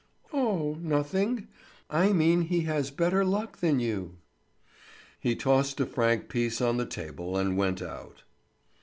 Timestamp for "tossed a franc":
5.35-6.27